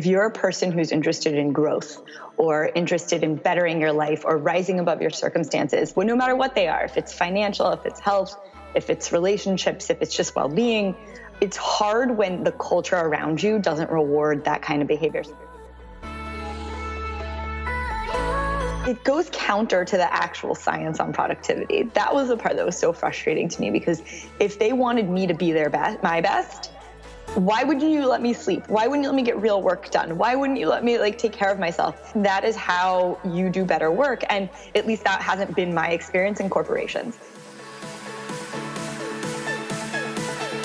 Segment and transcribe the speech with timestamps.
[0.00, 2.00] If you're a person who's interested in growth
[2.38, 6.54] or interested in bettering your life or rising above your circumstances, well, no matter what
[6.54, 8.34] they are, if it's financial, if it's health,
[8.74, 10.96] if it's relationships, if it's just well being,
[11.42, 15.22] it's hard when the culture around you doesn't reward that kind of behavior.
[18.88, 21.82] It goes counter to the actual science on productivity.
[21.92, 24.00] That was the part that was so frustrating to me because
[24.38, 26.72] if they wanted me to be their best, my best,
[27.34, 28.68] why wouldn't you let me sleep?
[28.68, 30.18] Why wouldn't you let me get real work done?
[30.18, 32.12] Why wouldn't you let me like take care of myself?
[32.14, 34.24] That is how you do better work.
[34.28, 37.16] And at least that hasn't been my experience in corporations.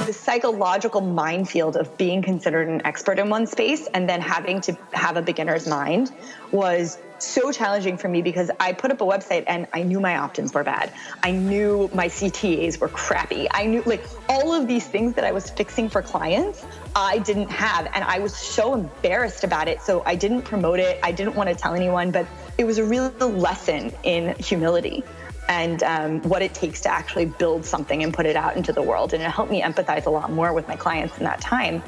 [0.05, 4.77] the psychological minefield of being considered an expert in one space and then having to
[4.93, 6.11] have a beginner's mind
[6.51, 10.17] was so challenging for me because I put up a website and I knew my
[10.17, 10.93] opt-ins were bad.
[11.23, 13.47] I knew my CTAs were crappy.
[13.51, 17.51] I knew like all of these things that I was fixing for clients, I didn't
[17.51, 19.81] have and I was so embarrassed about it.
[19.81, 20.99] So I didn't promote it.
[21.03, 25.03] I didn't want to tell anyone, but it was a real lesson in humility
[25.47, 28.81] and um, what it takes to actually build something and put it out into the
[28.81, 29.13] world.
[29.13, 31.83] And it helped me empathize a lot more with my clients in that time.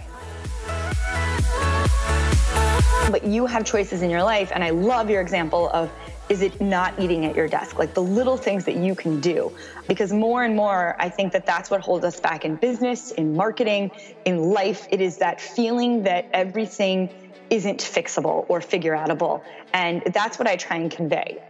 [3.10, 5.90] But you have choices in your life, and I love your example of
[6.30, 7.80] is it not eating at your desk?
[7.80, 9.52] Like the little things that you can do.
[9.88, 13.34] Because more and more, I think that that's what holds us back in business, in
[13.34, 13.92] marketing,
[14.26, 14.88] in life.
[14.92, 17.10] It is that feeling that everything
[17.50, 19.42] isn't fixable or figure outable.
[19.74, 21.42] And that's what I try and convey.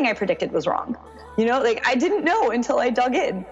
[0.00, 0.96] everything I predicted was wrong.
[1.36, 3.44] You know, like I didn't know until I dug in.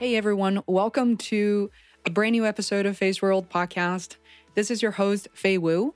[0.00, 1.72] Hey everyone, welcome to
[2.06, 4.14] a brand new episode of Feisworld Podcast.
[4.54, 5.92] This is your host, Fei Wu.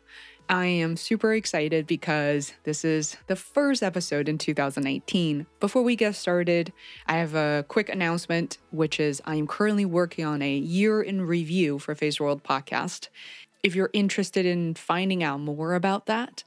[0.48, 5.46] I am super excited because this is the first episode in 2018.
[5.60, 6.72] Before we get started,
[7.06, 11.22] I have a quick announcement, which is I am currently working on a year in
[11.22, 13.06] review for Feisworld Podcast.
[13.62, 16.42] If you're interested in finding out more about that,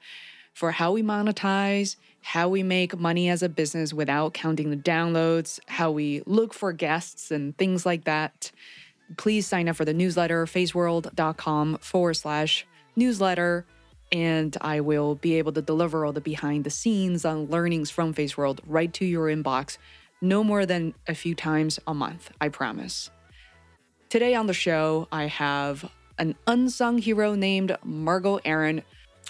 [0.56, 5.60] for how we monetize, how we make money as a business without counting the downloads,
[5.68, 8.52] how we look for guests, and things like that,
[9.16, 12.66] please sign up for the newsletter, feisworld.com forward slash
[12.96, 13.66] newsletter
[14.12, 18.14] and I will be able to deliver all the behind the scenes on learnings from
[18.14, 19.78] Feisworld right to your inbox
[20.22, 23.12] no more than a few times a month, I promise.
[24.10, 28.84] Today on the show, I have an unsung hero named Margot Aaron,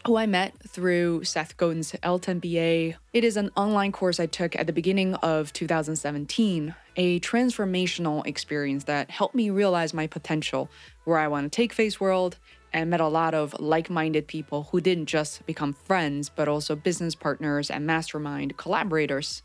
[0.05, 2.95] who I met through Seth Godin's altMBA.
[3.11, 8.83] It is an online course I took at the beginning of 2017, a transformational experience
[8.83, 10.69] that helped me realize my potential,
[11.05, 12.35] where I want to take Feisworld,
[12.71, 16.75] and met a lot of like minded people who didn't just become friends, but also
[16.75, 19.41] business partners and mastermind collaborators.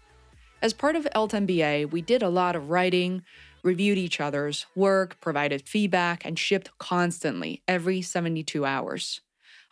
[0.61, 3.23] As part of altMBA, we did a lot of writing,
[3.63, 9.23] reviewed each other's work, provided feedback, and shipped constantly every 72 hours.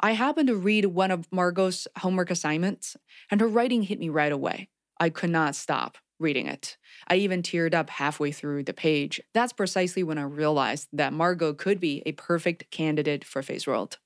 [0.00, 2.96] I happened to read one of Margot's homework assignments,
[3.30, 4.68] and her writing hit me right away.
[5.00, 6.76] I could not stop reading it.
[7.08, 9.20] I even teared up halfway through the page.
[9.34, 13.96] That's precisely when I realized that Margot could be a perfect candidate for Feisworld.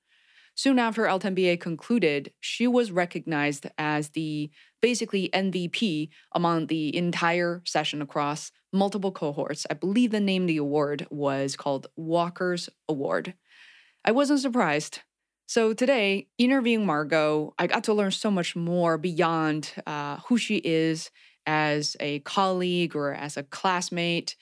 [0.55, 4.51] Soon after altMBA concluded, she was recognized as the
[4.81, 9.65] basically MVP among the entire session across multiple cohorts.
[9.69, 13.33] I believe the name of the award was called Walker's Award.
[14.05, 14.99] I wasn't surprised.
[15.45, 20.57] So today, interviewing Margot, I got to learn so much more beyond uh, who she
[20.57, 21.11] is
[21.45, 24.35] as a colleague or as a classmate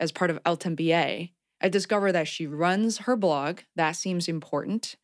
[0.00, 1.30] as part of altMBA,
[1.62, 3.60] I discovered that she runs her blog.
[3.76, 4.96] That seems important.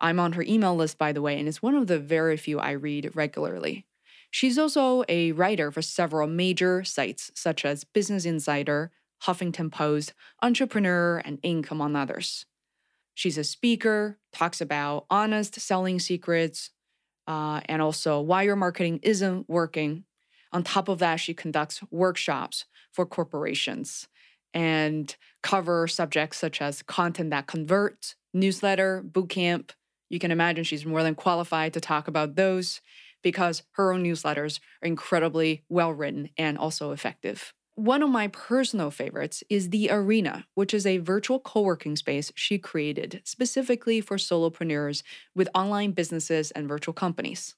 [0.00, 2.58] I'm on her email list, by the way, and it's one of the very few
[2.58, 3.86] I read regularly.
[4.30, 8.90] She's also a writer for several major sites such as Business Insider,
[9.24, 12.46] Huffington Post, Entrepreneur, and Inc., among others.
[13.18, 16.70] She's a speaker, talks about honest selling secrets,
[17.26, 20.04] uh, and also why your marketing isn't working
[20.52, 24.08] on top of that, she conducts workshops for corporations
[24.54, 29.70] and cover subjects such as content that converts, newsletter, bootcamp,
[30.08, 32.80] You can imagine she's more than qualified to talk about those
[33.22, 37.52] because her own newsletters are incredibly well written and also effective.
[37.78, 42.32] One of my personal favorites is The Arena, which is a virtual co working space
[42.34, 47.54] she created specifically for solopreneurs with online businesses and virtual companies.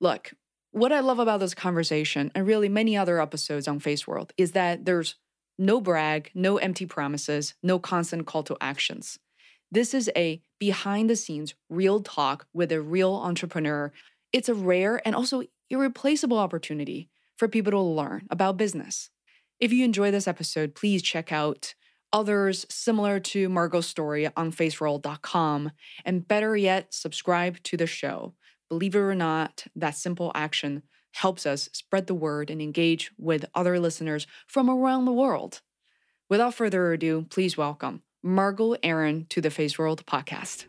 [0.00, 0.32] Look,
[0.70, 4.86] what I love about this conversation and really many other episodes on Feisworld is that
[4.86, 5.16] there's
[5.58, 9.18] no brag, no empty promises, no constant call to actions.
[9.70, 13.92] This is a behind the scenes, real talk with a real entrepreneur.
[14.32, 19.10] It's a rare and also irreplaceable opportunity for people to learn about business.
[19.60, 21.74] If you enjoy this episode, please check out
[22.12, 25.72] others similar to Margot's story on feisworld.com.
[26.04, 28.34] And better yet, subscribe to the show.
[28.68, 30.84] Believe it or not, that simple action
[31.14, 35.60] helps us spread the word and engage with other listeners from around the world.
[36.28, 40.66] Without further ado, please welcome Margot Aaron to the Feisworld podcast.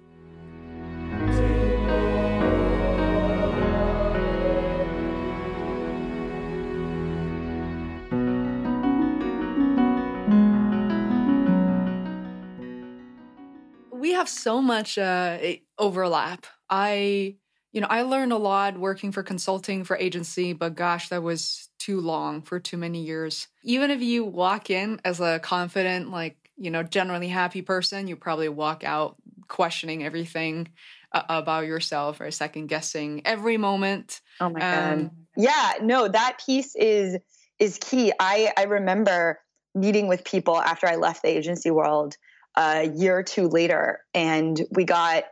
[14.20, 15.38] Have so much uh,
[15.78, 16.46] overlap.
[16.70, 17.36] I,
[17.72, 21.70] you know, I learned a lot working for consulting for agency, but gosh, that was
[21.80, 23.48] too long for too many years.
[23.64, 28.18] Even if you walk in as a confident, like, you know, generally happy person, you
[28.18, 29.16] probably walk out
[29.48, 30.68] questioning everything
[31.14, 34.20] uh, about yourself or second guessing every moment.
[34.42, 35.12] Oh my um, god.
[35.38, 37.18] Yeah, no, that piece is
[37.58, 38.12] is key.
[38.20, 39.40] I I remember
[39.76, 42.18] meeting with people after I left the agency world
[42.60, 45.24] a year or two later and we got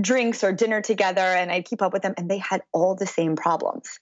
[0.00, 3.06] drinks or dinner together and I'd keep up with them and they had all the
[3.06, 3.98] same problems.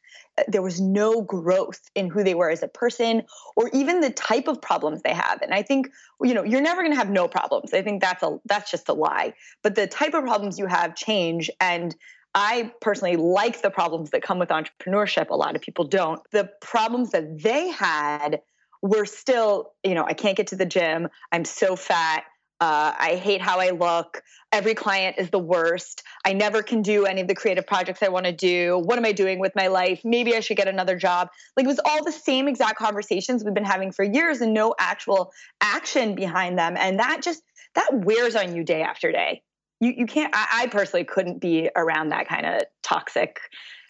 [0.48, 3.22] There was no growth in who they were as a person
[3.56, 5.40] or even the type of problems they have.
[5.42, 5.88] And I think
[6.22, 7.72] you know, you're never going to have no problems.
[7.72, 9.32] I think that's a that's just a lie.
[9.62, 11.94] But the type of problems you have change and
[12.34, 15.28] I personally like the problems that come with entrepreneurship.
[15.30, 16.20] A lot of people don't.
[16.30, 18.40] The problems that they had
[18.80, 21.08] were still, you know, I can't get to the gym.
[21.30, 22.24] I'm so fat.
[22.62, 24.22] Uh, I hate how I look.
[24.52, 26.04] Every client is the worst.
[26.24, 28.78] I never can do any of the creative projects I want to do.
[28.84, 30.02] What am I doing with my life?
[30.04, 31.30] Maybe I should get another job.
[31.56, 34.76] Like it was all the same exact conversations we've been having for years and no
[34.78, 36.76] actual action behind them.
[36.78, 37.42] And that just,
[37.74, 39.42] that wears on you day after day.
[39.80, 43.40] You, you can't, I, I personally couldn't be around that kind of toxic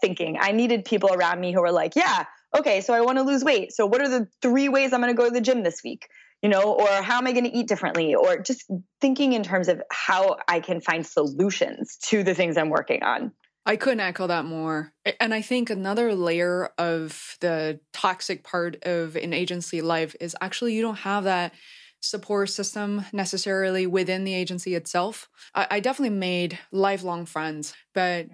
[0.00, 0.38] thinking.
[0.40, 2.24] I needed people around me who were like, yeah,
[2.56, 3.74] okay, so I want to lose weight.
[3.74, 6.08] So what are the three ways I'm going to go to the gym this week?
[6.42, 8.14] You know, or how am I going to eat differently?
[8.14, 12.68] Or just thinking in terms of how I can find solutions to the things I'm
[12.68, 13.32] working on.
[13.64, 14.92] I couldn't echo that more.
[15.20, 20.74] And I think another layer of the toxic part of an agency life is actually
[20.74, 21.54] you don't have that
[22.00, 25.28] support system necessarily within the agency itself.
[25.54, 28.26] I, I, definitely made lifelong friends, but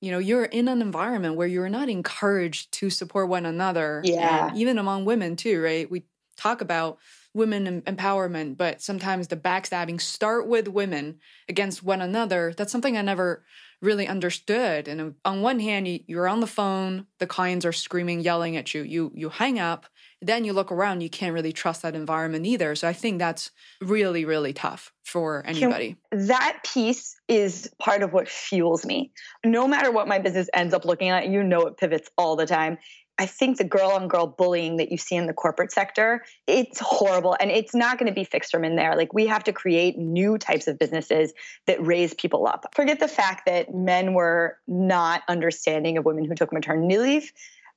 [0.00, 4.00] you know, you're in an environment where you're not encouraged to support one another.
[4.04, 4.52] Yeah.
[4.54, 5.90] even among women too, right?
[5.90, 6.04] We
[6.36, 6.98] talk about
[7.36, 11.18] women empowerment, but sometimes the backstabbing start with women
[11.48, 12.54] against one another.
[12.56, 13.44] That's something I never
[13.82, 14.88] really understood.
[14.88, 18.72] And uh, on one hand, you're on the phone, the clients are screaming, yelling at
[18.74, 18.82] you.
[18.82, 19.86] You you hang up,
[20.22, 22.74] then you look around, you can't really trust that environment either.
[22.74, 23.50] So I think that's
[23.82, 25.96] really really tough for anybody.
[26.10, 29.12] Can, that piece is part of what fuels me.
[29.44, 32.46] No matter what my business ends up looking at, you know it pivots all the
[32.46, 32.78] time.
[33.18, 36.78] I think the girl on girl bullying that you see in the corporate sector, it's
[36.80, 38.94] horrible and it's not going to be fixed from in there.
[38.94, 41.32] Like we have to create new types of businesses
[41.66, 42.66] that raise people up.
[42.74, 47.32] Forget the fact that men were not understanding of women who took maternity leave.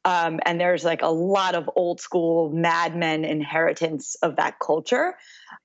[0.05, 5.15] Um, and there's like a lot of old school Mad Men inheritance of that culture.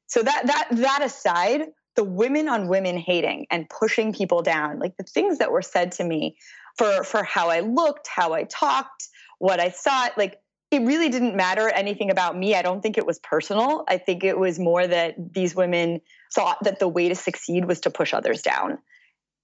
[0.06, 1.66] So that that that aside,
[1.96, 5.92] the women on women hating and pushing people down, like the things that were said
[5.92, 6.36] to me
[6.76, 10.16] for for how I looked, how I talked, what I thought.
[10.16, 12.54] Like it really didn't matter anything about me.
[12.54, 13.84] I don't think it was personal.
[13.88, 16.00] I think it was more that these women
[16.34, 18.78] thought that the way to succeed was to push others down.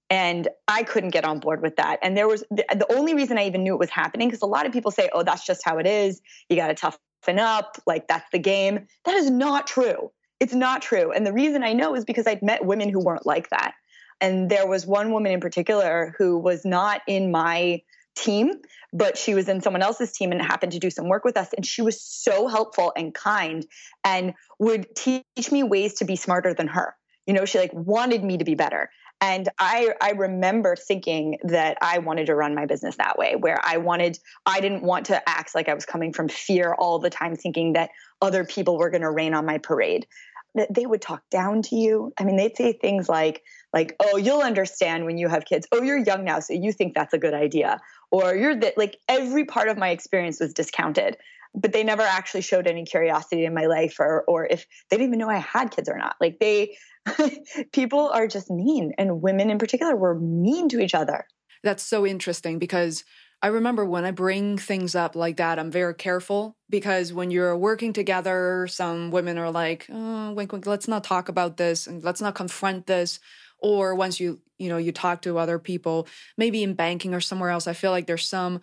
[0.09, 2.01] And I couldn't get on board with that.
[2.03, 4.47] And there was the, the only reason I even knew it was happening because a
[4.47, 6.21] lot of people say, oh, that's just how it is.
[6.49, 7.77] You got to toughen up.
[7.87, 8.89] Like that's the game.
[9.05, 10.11] That is not true.
[10.41, 11.13] It's not true.
[11.13, 13.75] And the reason I know is because I'd met women who weren't like that.
[14.21, 17.83] And there was one woman in particular who was not in my
[18.15, 18.53] team,
[18.93, 21.53] but she was in someone else's team and happened to do some work with us.
[21.53, 23.67] And she was so helpful and kind
[24.05, 26.97] and would teach me ways to be smarter than her.
[27.27, 28.91] You know, she like wanted me to be better.
[29.21, 33.61] And I, I remember thinking that I wanted to run my business that way, where
[33.63, 37.11] I wanted, I didn't want to act like I was coming from fear all the
[37.11, 37.91] time, thinking that
[38.23, 40.07] other people were going to rain on my parade.
[40.55, 42.13] That they would talk down to you.
[42.19, 45.67] I mean, they'd say things like, like, oh, you'll understand when you have kids.
[45.73, 47.81] Oh, you're young now, so you think that's a good idea.
[48.11, 51.17] Or you're that like every part of my experience was discounted.
[51.53, 55.09] But they never actually showed any curiosity in my life or or if they didn't
[55.09, 56.15] even know I had kids or not.
[56.21, 56.77] Like they
[57.73, 61.27] people are just mean and women in particular were mean to each other.
[61.65, 63.05] That's so interesting because
[63.43, 67.57] I remember when I bring things up like that, I'm very careful because when you're
[67.57, 72.05] working together, some women are like, oh, wink, wink, let's not talk about this and
[72.05, 73.19] let's not confront this.
[73.61, 77.51] Or once you, you know, you talk to other people, maybe in banking or somewhere
[77.51, 78.61] else, I feel like there's some,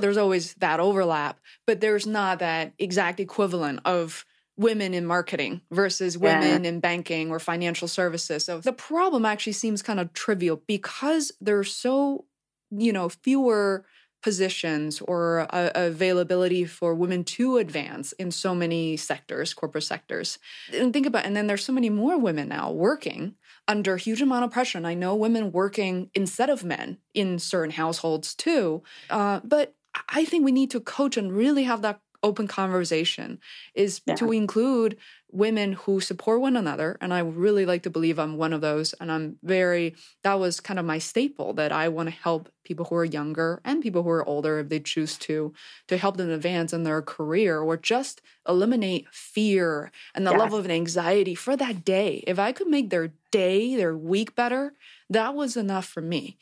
[0.00, 4.24] there's always that overlap, but there's not that exact equivalent of
[4.56, 6.70] women in marketing versus women yeah.
[6.70, 8.44] in banking or financial services.
[8.44, 12.24] So the problem actually seems kind of trivial because there's so,
[12.70, 13.84] you know, fewer
[14.22, 20.40] positions or uh, availability for women to advance in so many sectors corporate sectors
[20.74, 23.36] and think about and then there's so many more women now working
[23.68, 24.78] under huge amount of pressure.
[24.78, 28.82] And i know women working instead of men in certain households too.
[29.10, 29.74] Uh, but
[30.08, 33.38] i think we need to coach and really have that open conversation
[33.74, 34.14] is yeah.
[34.16, 34.96] to include
[35.30, 38.94] women who support one another and i really like to believe i'm one of those
[38.94, 42.86] and i'm very that was kind of my staple that i want to help people
[42.86, 45.52] who are younger and people who are older if they choose to
[45.86, 50.40] to help them advance in their career or just eliminate fear and the yes.
[50.40, 54.72] level of anxiety for that day if i could make their day their week better
[55.10, 56.38] that was enough for me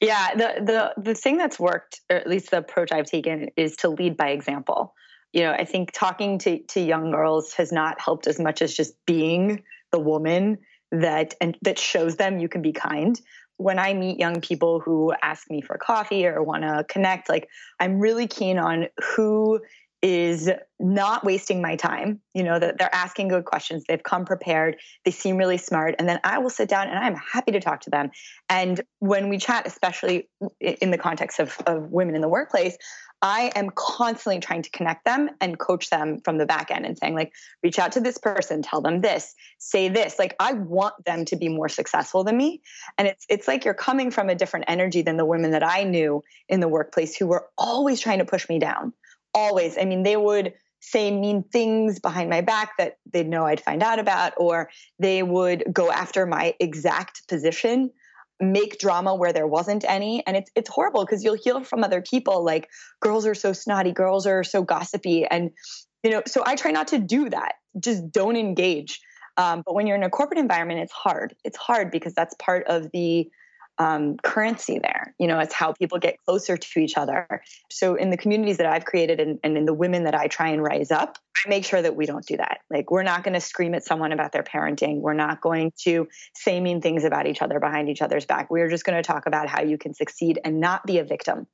[0.00, 3.76] yeah the the the thing that's worked or at least the approach i've taken is
[3.76, 4.94] to lead by example
[5.32, 8.74] you know, I think talking to, to young girls has not helped as much as
[8.74, 10.58] just being the woman
[10.90, 13.20] that and that shows them you can be kind.
[13.56, 17.48] When I meet young people who ask me for coffee or want to connect, like
[17.78, 19.60] I'm really keen on who
[20.02, 22.20] is not wasting my time.
[22.34, 26.08] You know, that they're asking good questions, they've come prepared, they seem really smart, and
[26.08, 28.10] then I will sit down and I'm happy to talk to them.
[28.48, 30.28] And when we chat, especially
[30.60, 32.76] in the context of, of women in the workplace,
[33.22, 36.96] I am constantly trying to connect them and coach them from the back end and
[36.96, 40.18] saying, like, reach out to this person, tell them this, say this.
[40.18, 42.62] Like, I want them to be more successful than me.
[42.96, 45.84] And it's it's like you're coming from a different energy than the women that I
[45.84, 48.94] knew in the workplace who were always trying to push me down.
[49.34, 49.78] Always.
[49.78, 53.82] I mean, they would say mean things behind my back that they'd know I'd find
[53.82, 57.90] out about, or they would go after my exact position
[58.40, 60.26] make drama where there wasn't any.
[60.26, 62.68] And it's it's horrible because you'll hear from other people like
[63.00, 65.26] girls are so snotty girls are so gossipy.
[65.26, 65.50] And
[66.02, 67.54] you know so i try not to do that.
[67.78, 69.00] Just don't engage.
[69.36, 71.34] Um, but when you're in a corporate environment it's hard.
[71.44, 73.30] It's hard because that's part of the
[73.80, 75.14] um, currency there.
[75.18, 77.26] You know, it's how people get closer to each other.
[77.70, 80.50] So in the communities that I've created and, and in the women that I try
[80.50, 82.58] and rise up, I make sure that we don't do that.
[82.68, 85.00] Like we're not going to scream at someone about their parenting.
[85.00, 88.50] We're not going to say mean things about each other behind each other's back.
[88.50, 91.46] We're just going to talk about how you can succeed and not be a victim.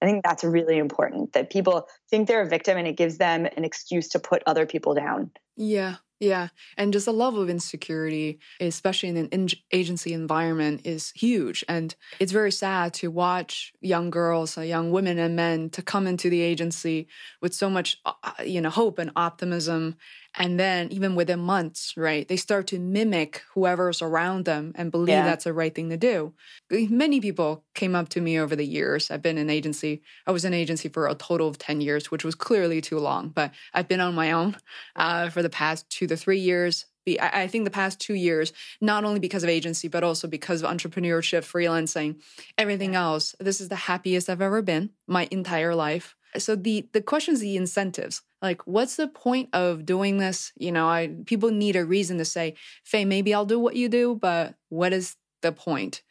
[0.00, 3.46] I think that's really important that people think they're a victim and it gives them
[3.56, 5.32] an excuse to put other people down.
[5.56, 5.96] Yeah.
[6.22, 6.50] Yeah.
[6.76, 11.64] And just the level of insecurity, especially in an in- agency environment, is huge.
[11.68, 16.06] And it's very sad to watch young girls, uh, young women and men to come
[16.06, 17.08] into the agency
[17.40, 19.96] with so much, uh, uh, you know, hope and optimism
[20.34, 25.08] and then, even within months, right, they start to mimic whoever's around them and believe
[25.08, 25.24] yeah.
[25.24, 26.32] that's the right thing to do.
[26.70, 29.10] Many people came up to me over the years.
[29.10, 30.02] I've been in agency.
[30.26, 33.28] I was in agency for a total of 10 years, which was clearly too long,
[33.28, 34.56] but I've been on my own
[34.96, 36.86] uh, for the past two to three years.
[37.20, 40.70] I think the past two years, not only because of agency, but also because of
[40.70, 42.22] entrepreneurship, freelancing,
[42.56, 43.34] everything else.
[43.40, 46.14] This is the happiest I've ever been my entire life.
[46.38, 48.22] So the the questions, the incentives.
[48.40, 50.52] Like what's the point of doing this?
[50.56, 53.88] You know i people need a reason to say Fei maybe i'll do what you
[53.88, 56.02] do but what is the point?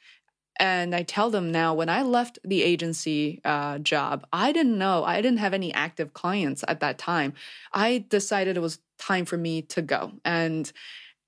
[0.59, 5.03] And i tell them now when i left the agency uh, job i didn't know
[5.03, 7.33] i didn't have any active clients at that time.
[7.73, 10.13] I decided it was time for me to go.
[10.23, 10.71] And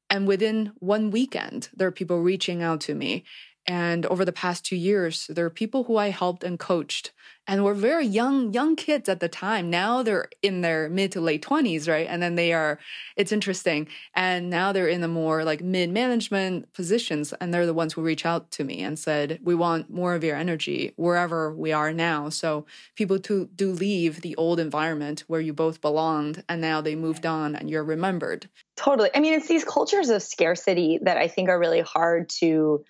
[0.09, 3.23] and within one weekend there are people reaching out to me
[3.65, 7.12] and over the past two years there are people who i helped and coached
[7.48, 9.70] and were very young young kids at the time.
[9.70, 12.08] Now they're in their mid to late 20s right?
[12.10, 12.79] And then they are
[13.15, 13.88] it's interesting.
[14.15, 18.01] And now they're in the more like mid management positions and they're the ones who
[18.01, 21.93] reach out to me and said we want more of your energy wherever we are
[21.93, 22.29] now.
[22.29, 22.65] So
[22.96, 27.25] people to do leave the old environment where you both belonged and now they moved
[27.25, 28.48] on and you're remembered.
[28.75, 29.10] Totally.
[29.13, 32.84] I mean it's these cultures of scarcity that i think are really hard to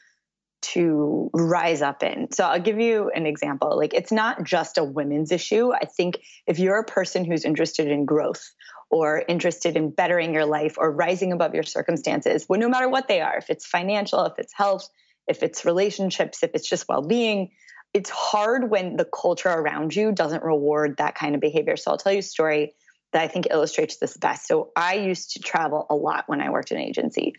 [0.64, 2.32] to rise up in.
[2.32, 3.78] So I'll give you an example.
[3.78, 5.72] Like it's not just a women's issue.
[5.74, 8.44] I think if you're a person who's interested in growth
[8.90, 13.08] or interested in bettering your life or rising above your circumstances, well, no matter what
[13.08, 14.88] they are, if it's financial, if it's health,
[15.28, 17.52] if it's relationships, if it's just well being.
[17.94, 21.78] It's hard when the culture around you doesn't reward that kind of behavior.
[21.78, 22.74] So I'll tell you a story
[23.12, 24.48] that I think illustrates this best.
[24.48, 27.36] So I used to travel a lot when I worked in an agency.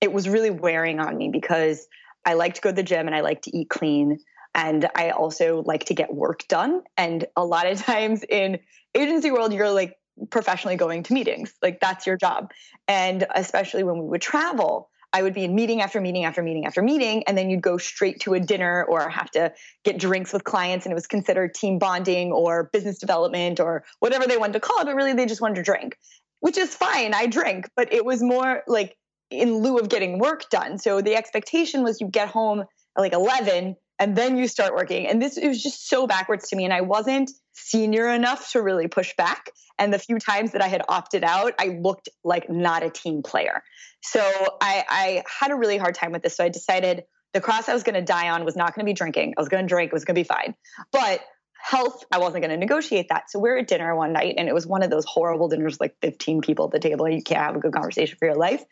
[0.00, 1.86] It was really wearing on me because
[2.24, 4.18] I like to go to the gym and I like to eat clean.
[4.54, 6.82] And I also like to get work done.
[6.96, 8.58] And a lot of times in
[8.94, 9.96] agency world, you're like
[10.30, 11.54] professionally going to meetings.
[11.62, 12.50] Like that's your job.
[12.86, 16.66] And especially when we would travel, I would be in meeting after meeting after meeting
[16.66, 19.52] after meeting, and then you'd go straight to a dinner or have to
[19.84, 24.26] get drinks with clients, and it was considered team bonding or business development or whatever
[24.26, 25.96] they wanted to call it, but really they just wanted to drink,
[26.40, 27.14] which is fine.
[27.14, 28.98] I drink, but it was more like
[29.30, 30.78] in lieu of getting work done.
[30.78, 32.66] So the expectation was you get home at
[32.96, 35.06] like 11 and then you start working.
[35.06, 36.64] And this it was just so backwards to me.
[36.64, 39.50] And I wasn't senior enough to really push back.
[39.78, 43.22] And the few times that I had opted out, I looked like not a team
[43.22, 43.62] player.
[44.02, 44.20] So
[44.60, 46.36] I, I had a really hard time with this.
[46.36, 47.04] So I decided
[47.34, 49.34] the cross I was going to die on was not going to be drinking.
[49.36, 50.54] I was going to drink, it was going to be fine.
[50.92, 51.20] But
[51.60, 53.30] health, I wasn't going to negotiate that.
[53.30, 55.94] So we're at dinner one night, and it was one of those horrible dinners, like
[56.02, 57.04] 15 people at the table.
[57.04, 58.64] And you can't have a good conversation for your life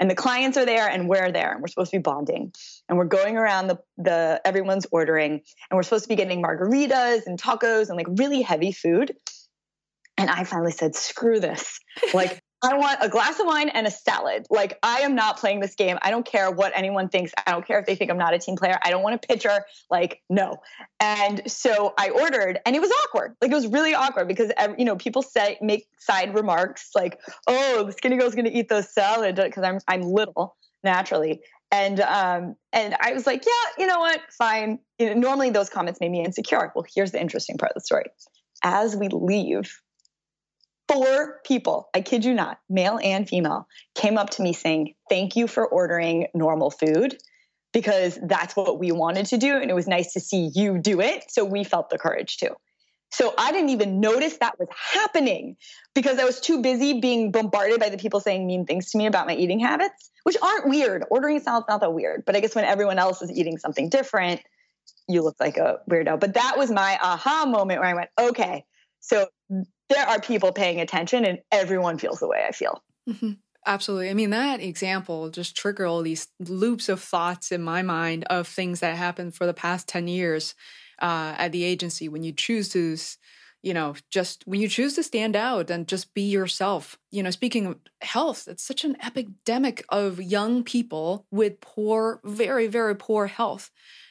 [0.00, 2.52] and the clients are there and we're there and we're supposed to be bonding.
[2.88, 7.26] And we're going around the the everyone's ordering and we're supposed to be getting margaritas
[7.26, 9.14] and tacos and like really heavy food.
[10.16, 11.78] And i finally said screw this.
[12.14, 14.46] Like I want a glass of wine and a salad.
[14.50, 15.98] Like, I am not playing this game.
[16.02, 17.32] I don't care what anyone thinks.
[17.46, 18.78] I don't care if they think I'm not a team player.
[18.84, 19.64] I don't want a pitcher.
[19.90, 20.58] Like, no.
[20.98, 23.34] And so I ordered, and it was awkward.
[23.40, 27.84] Like, it was really awkward because, you know, people say, make side remarks like, oh,
[27.84, 31.40] the skinny girl's going to eat the salad because I'm, I'm little naturally.
[31.72, 34.80] And um, and I was like, yeah, you know what, fine.
[34.98, 36.72] You know, normally those comments made me insecure.
[36.74, 38.06] Well, here's the interesting part of the story.
[38.64, 39.72] As we leave
[40.90, 45.36] four people, I kid you not, male and female, came up to me saying, Thank
[45.36, 47.16] you for ordering normal food
[47.72, 49.56] because that's what we wanted to do.
[49.56, 51.24] And it was nice to see you do it.
[51.28, 52.56] So we felt the courage too.
[53.12, 55.56] So I didn't even notice that was happening
[55.94, 59.06] because I was too busy being bombarded by the people saying mean things to me
[59.06, 61.04] about my eating habits, which aren't weird.
[61.10, 62.24] Ordering salad's not that weird.
[62.24, 64.40] But I guess when everyone else is eating something different,
[65.08, 66.20] you look like a weirdo.
[66.20, 68.64] But that was my aha moment where I went, okay,
[69.00, 69.26] so
[69.90, 72.82] there are people paying attention and everyone feels the way I feel.
[73.08, 73.32] Mm-hmm.
[73.66, 74.08] Absolutely.
[74.08, 78.48] I mean, that example just triggered all these loops of thoughts in my mind of
[78.48, 80.54] things that happened for the past 10 years
[81.02, 82.96] uh, at the agency when you choose to,
[83.62, 86.98] you know, just when you choose to stand out and just be yourself.
[87.10, 92.66] You know, speaking of health, it's such an epidemic of young people with poor, very,
[92.66, 93.70] very poor health.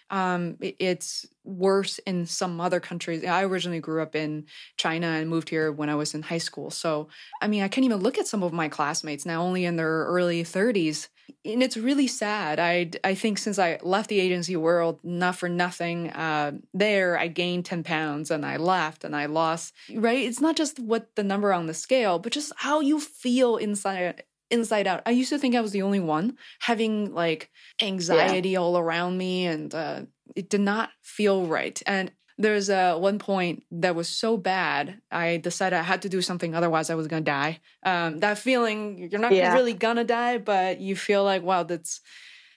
[0.10, 3.26] Um, it's worse in some other countries.
[3.26, 4.46] I originally grew up in
[4.78, 6.70] China and moved here when I was in high school.
[6.70, 7.10] So,
[7.42, 10.06] I mean, I can't even look at some of my classmates now, only in their
[10.06, 11.10] early 30s.
[11.46, 12.60] And it's really sad.
[12.60, 17.28] I, I think since I left the agency world, not for nothing, uh, there I
[17.28, 20.26] gained 10 pounds and I left and I lost, right?
[20.26, 24.24] It's not just what the number on the scale, but just how you feel inside
[24.50, 25.02] inside out.
[25.06, 27.50] I used to think I was the only one having like
[27.82, 28.60] anxiety yeah.
[28.60, 30.02] all around me, and uh,
[30.36, 31.82] it did not feel right.
[31.86, 36.22] And there's uh, one point that was so bad, I decided I had to do
[36.22, 37.60] something, otherwise I was gonna die.
[37.84, 39.54] Um, that feeling, you're not yeah.
[39.54, 42.02] really gonna die, but you feel like, wow, that's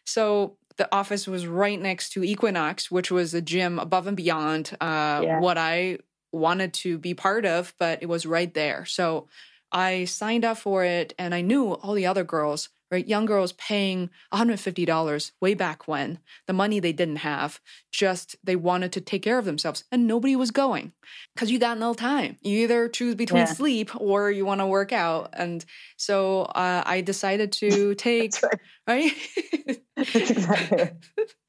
[0.05, 0.57] so.
[0.79, 5.21] The office was right next to Equinox, which was a gym above and beyond uh,
[5.23, 5.39] yeah.
[5.39, 5.99] what I
[6.33, 8.87] wanted to be part of, but it was right there.
[8.87, 9.29] So
[9.73, 13.07] I signed up for it and I knew all the other girls, right?
[13.07, 18.93] Young girls paying $150 way back when, the money they didn't have, just they wanted
[18.93, 20.93] to take care of themselves and nobody was going
[21.35, 22.37] because you got no time.
[22.43, 23.53] You either choose between yeah.
[23.53, 25.31] sleep or you want to work out.
[25.33, 25.65] And
[25.97, 28.35] so uh, I decided to take,
[28.87, 29.13] right?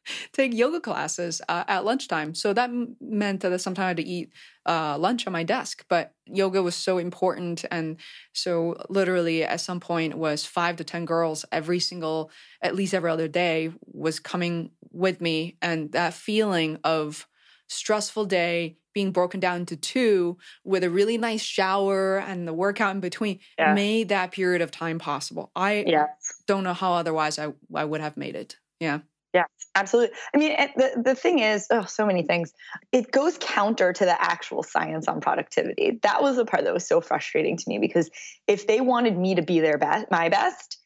[0.34, 2.36] take yoga classes uh, at lunchtime.
[2.36, 4.32] So that m- meant that sometimes I had to eat
[4.66, 5.86] uh, lunch on my desk.
[5.90, 7.98] But yoga was so important, and
[8.34, 13.12] so literally at some point was five to ten girls every single, at least every
[13.12, 17.28] other day, was coming with me, and that feeling of
[17.68, 22.96] stressful day being broken down into two with a really nice shower and the workout
[22.96, 23.74] in between yeah.
[23.74, 25.52] made that period of time possible.
[25.56, 26.08] I yeah.
[26.48, 28.58] don't know how otherwise I, I would have made it.
[28.80, 29.00] Yeah.
[29.34, 30.16] Yeah, absolutely.
[30.36, 32.54] I mean, the, the thing is, oh, so many things.
[32.92, 36.00] It goes counter to the actual science on productivity.
[36.04, 38.12] That was the part that was so frustrating to me because
[38.46, 40.78] if they wanted me to be their best, my best,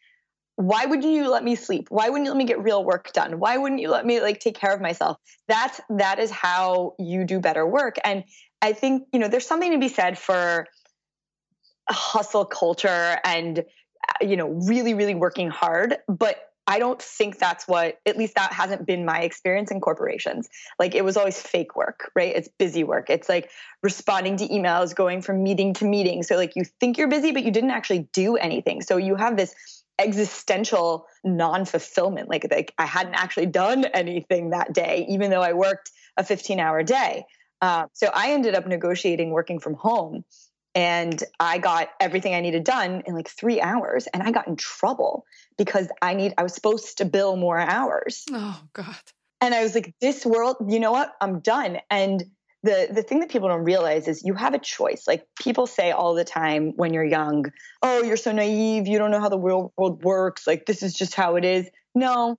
[0.57, 1.87] why wouldn't you let me sleep?
[1.89, 3.39] Why wouldn't you let me get real work done?
[3.39, 5.17] Why wouldn't you let me like take care of myself?
[5.47, 7.97] That's that is how you do better work.
[8.03, 8.23] And
[8.59, 10.65] I think, you know, there's something to be said for
[11.87, 16.37] hustle culture and uh, you know, really really working hard, but
[16.69, 20.49] I don't think that's what, at least that hasn't been my experience in corporations.
[20.77, 22.35] Like it was always fake work, right?
[22.35, 23.09] It's busy work.
[23.09, 23.49] It's like
[23.81, 26.23] responding to emails, going from meeting to meeting.
[26.23, 28.81] So, like, you think you're busy, but you didn't actually do anything.
[28.81, 29.55] So, you have this
[29.99, 32.29] existential non-fulfillment.
[32.29, 36.59] Like like i hadn't actually done anything that day even though i worked a 15
[36.59, 37.25] hour day.
[37.61, 40.23] Uh, so i ended up negotiating working from home
[40.75, 44.55] and i got everything i needed done in like three hours and i got in
[44.55, 45.25] trouble
[45.57, 48.23] because i need i was supposed to bill more hours.
[48.31, 48.95] Oh god.
[49.41, 51.11] And i was like this world you know what?
[51.19, 51.79] I'm done.
[51.89, 52.23] And
[52.67, 55.05] the the thing that people don't realize is you have a choice.
[55.07, 57.45] Like people say all the time when you're young,
[57.81, 58.87] "Oh, you're so naive.
[58.87, 60.45] You don't know how the real world works.
[60.45, 62.37] Like this is just how it is." No.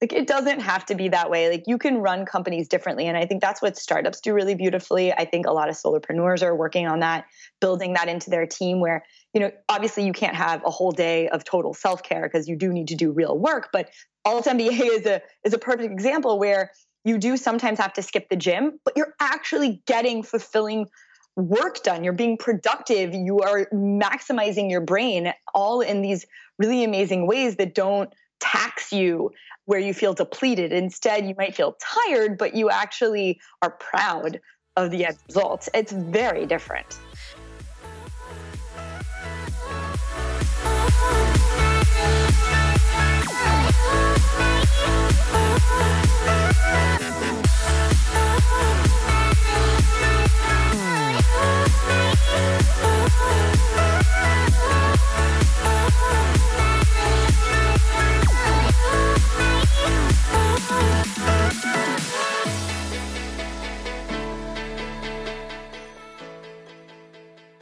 [0.00, 1.50] Like it doesn't have to be that way.
[1.50, 5.10] Like you can run companies differently and I think that's what startups do really beautifully.
[5.10, 7.24] I think a lot of solopreneurs are working on that,
[7.62, 11.28] building that into their team where, you know, obviously you can't have a whole day
[11.28, 13.88] of total self-care because you do need to do real work, but
[14.26, 16.72] Alt MBA is a is a perfect example where
[17.06, 20.88] you do sometimes have to skip the gym, but you're actually getting fulfilling
[21.36, 22.02] work done.
[22.02, 23.14] You're being productive.
[23.14, 26.26] You are maximizing your brain all in these
[26.58, 29.30] really amazing ways that don't tax you
[29.66, 30.72] where you feel depleted.
[30.72, 34.40] Instead, you might feel tired, but you actually are proud
[34.76, 35.68] of the end result.
[35.74, 36.98] It's very different.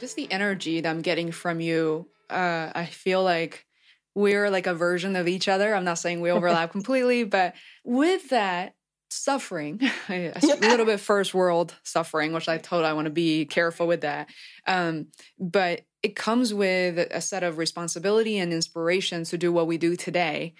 [0.05, 3.65] Just the energy that I'm getting from you, uh, I feel like
[4.13, 5.73] we're like a version of each other.
[5.73, 8.74] I'm not saying we overlap completely, but with that
[9.09, 13.87] suffering, a little bit first world suffering, which I told I want to be careful
[13.87, 14.29] with that.
[14.67, 15.07] Um,
[15.39, 19.95] but it comes with a set of responsibility and inspiration to do what we do
[19.95, 20.53] today.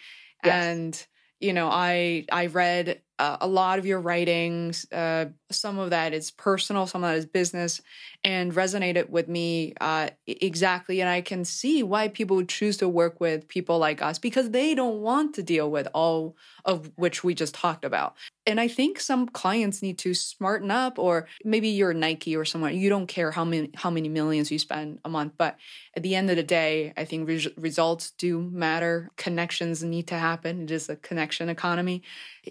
[0.43, 0.65] Yes.
[0.65, 1.07] And
[1.39, 4.85] you know, I I read uh, a lot of your writings.
[4.91, 7.81] Uh, some of that is personal, some of that is business,
[8.25, 10.99] and resonated with me uh, exactly.
[10.99, 14.73] And I can see why people choose to work with people like us because they
[14.75, 16.35] don't want to deal with all
[16.65, 18.15] of which we just talked about.
[18.47, 22.75] And I think some clients need to smarten up, or maybe you're Nike or someone
[22.75, 25.57] you don't care how many how many millions you spend a month, but
[25.95, 29.11] at the end of the day, I think re- results do matter.
[29.17, 30.63] Connections need to happen.
[30.63, 32.03] It is a connection economy.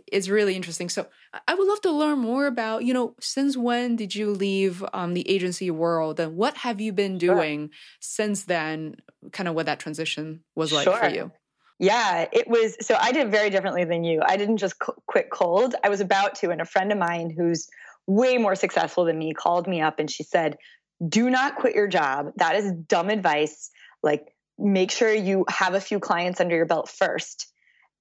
[0.07, 0.89] It's really interesting.
[0.89, 1.07] So
[1.49, 5.14] I would love to learn more about you know since when did you leave um,
[5.14, 7.79] the agency world, and what have you been doing sure.
[8.01, 8.97] since then?
[9.33, 10.97] Kind of what that transition was like sure.
[10.97, 11.33] for you.
[11.79, 12.77] Yeah, it was.
[12.81, 14.23] So I did very differently than you.
[14.25, 15.75] I didn't just quit cold.
[15.83, 17.68] I was about to, and a friend of mine who's
[18.07, 20.57] way more successful than me called me up and she said,
[21.07, 22.33] Do not quit your job.
[22.37, 23.70] That is dumb advice.
[24.03, 27.49] Like, make sure you have a few clients under your belt first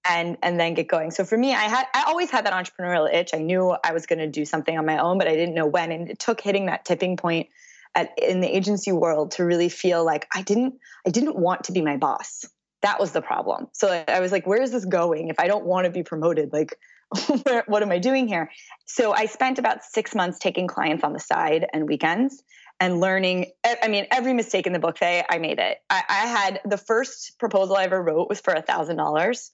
[0.07, 1.11] and and then get going.
[1.11, 3.31] So for me, I had I always had that entrepreneurial itch.
[3.33, 5.67] I knew I was going to do something on my own, but I didn't know
[5.67, 5.91] when.
[5.91, 7.49] And it took hitting that tipping point
[7.95, 11.71] at, in the agency world to really feel like I didn't I didn't want to
[11.71, 12.45] be my boss
[12.83, 13.67] that was the problem.
[13.71, 15.29] So I was like, where is this going?
[15.29, 16.77] If I don't want to be promoted, like,
[17.65, 18.51] what am I doing here?
[18.85, 22.43] So I spent about six months taking clients on the side and weekends
[22.79, 23.51] and learning.
[23.65, 25.77] I mean, every mistake in the book, Fei, I made it.
[25.89, 29.51] I, I had the first proposal I ever wrote was for a thousand dollars,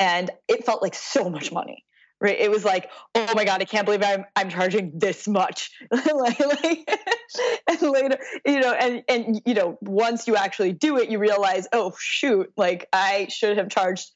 [0.00, 1.84] and it felt like so much money
[2.20, 2.38] right?
[2.38, 5.70] It was like oh my god i can't believe i'm i'm charging this much.
[5.90, 7.00] Like, like
[7.68, 11.66] and later you know and and you know once you actually do it you realize
[11.72, 14.10] oh shoot like i should have charged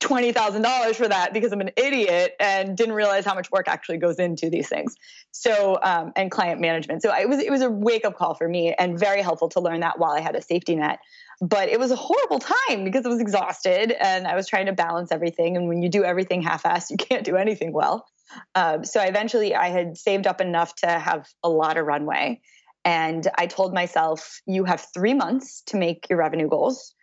[0.00, 4.18] $20,000 for that because I'm an idiot and didn't realize how much work actually goes
[4.18, 4.94] into these things.
[5.32, 7.02] So, um, and client management.
[7.02, 9.60] So it was, it was a wake up call for me and very helpful to
[9.60, 11.00] learn that while I had a safety net
[11.40, 14.72] but it was a horrible time because I was exhausted and I was trying to
[14.72, 15.56] balance everything.
[15.56, 18.06] And when you do everything half-assed, you can't do anything well.
[18.54, 22.42] Um, so eventually, I had saved up enough to have a lot of runway,
[22.84, 26.94] and I told myself, "You have three months to make your revenue goals,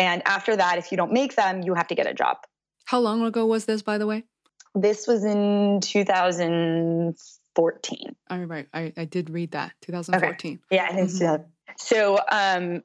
[0.00, 2.38] and after that, if you don't make them, you have to get a job."
[2.86, 4.24] How long ago was this, by the way?
[4.74, 8.16] This was in 2014.
[8.28, 8.66] I remember.
[8.72, 10.52] I, I did read that 2014.
[10.52, 10.58] Okay.
[10.74, 11.18] Yeah, I think mm-hmm.
[11.18, 11.44] so.
[11.76, 12.82] So um,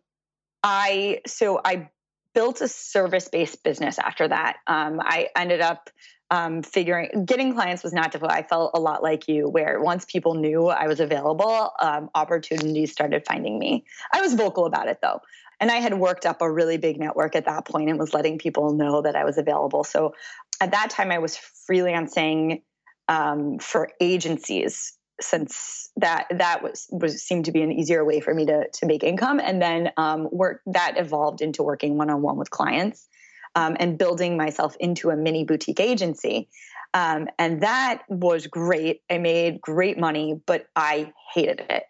[0.63, 1.89] I so I
[2.34, 4.58] built a service based business after that.
[4.67, 5.89] Um, I ended up
[6.32, 8.32] um, figuring getting clients was not difficult.
[8.32, 12.91] I felt a lot like you, where once people knew I was available, um, opportunities
[12.91, 13.86] started finding me.
[14.13, 15.21] I was vocal about it though,
[15.59, 18.37] and I had worked up a really big network at that point and was letting
[18.37, 19.83] people know that I was available.
[19.83, 20.13] So
[20.61, 21.37] at that time, I was
[21.69, 22.61] freelancing
[23.07, 28.33] um, for agencies since that that was was seemed to be an easier way for
[28.33, 32.49] me to to make income and then um, work that evolved into working one-on-one with
[32.49, 33.07] clients
[33.55, 36.49] um, and building myself into a mini boutique agency.
[36.93, 39.01] Um, and that was great.
[39.09, 41.83] I made great money, but I hated it.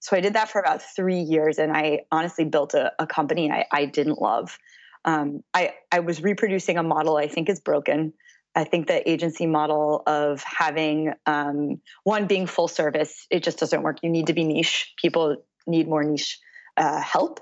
[0.00, 3.50] So I did that for about three years, and I honestly built a, a company
[3.50, 4.58] I, I, didn't love.
[5.04, 8.12] Um, I, I was reproducing a model I think is broken.
[8.54, 13.82] I think the agency model of having um, one being full service, it just doesn't
[13.82, 13.98] work.
[14.02, 14.94] You need to be niche.
[15.00, 16.38] People need more niche
[16.76, 17.40] uh, help.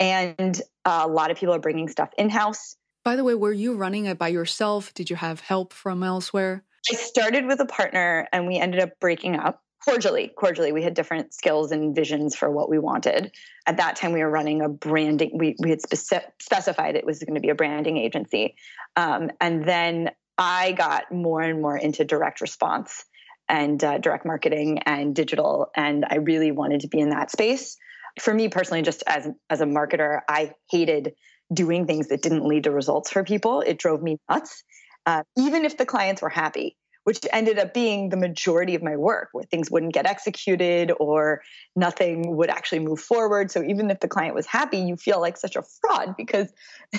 [0.00, 2.76] And a lot of people are bringing stuff in house.
[3.04, 4.92] By the way, were you running it by yourself?
[4.92, 6.64] Did you have help from elsewhere?
[6.90, 10.32] I started with a partner and we ended up breaking up cordially.
[10.36, 13.32] Cordially, we had different skills and visions for what we wanted.
[13.66, 17.20] At that time, we were running a branding, we, we had speci- specified it was
[17.20, 18.56] going to be a branding agency.
[18.96, 23.04] Um, and then I got more and more into direct response
[23.48, 25.70] and uh, direct marketing and digital.
[25.74, 27.76] And I really wanted to be in that space.
[28.20, 31.14] For me personally, just as, as a marketer, I hated
[31.52, 33.60] doing things that didn't lead to results for people.
[33.60, 34.64] It drove me nuts,
[35.06, 38.96] uh, even if the clients were happy, which ended up being the majority of my
[38.96, 41.40] work, where things wouldn't get executed or
[41.76, 43.48] nothing would actually move forward.
[43.48, 46.52] So even if the client was happy, you feel like such a fraud because